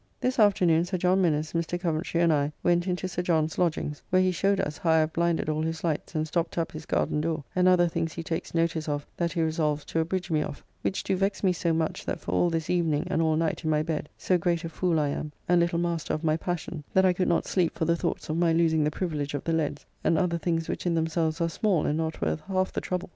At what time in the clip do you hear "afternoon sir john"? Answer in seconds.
0.39-1.21